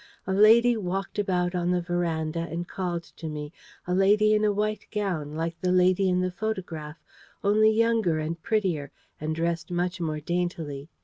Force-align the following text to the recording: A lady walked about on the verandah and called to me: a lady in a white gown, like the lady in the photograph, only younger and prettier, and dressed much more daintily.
A 0.25 0.33
lady 0.33 0.75
walked 0.75 1.19
about 1.19 1.53
on 1.53 1.69
the 1.69 1.79
verandah 1.79 2.47
and 2.49 2.67
called 2.67 3.03
to 3.03 3.27
me: 3.29 3.53
a 3.85 3.93
lady 3.93 4.33
in 4.33 4.43
a 4.43 4.51
white 4.51 4.87
gown, 4.91 5.35
like 5.35 5.61
the 5.61 5.71
lady 5.71 6.09
in 6.09 6.21
the 6.21 6.31
photograph, 6.31 6.97
only 7.43 7.69
younger 7.69 8.17
and 8.17 8.41
prettier, 8.41 8.89
and 9.19 9.35
dressed 9.35 9.69
much 9.69 10.01
more 10.01 10.19
daintily. 10.19 10.89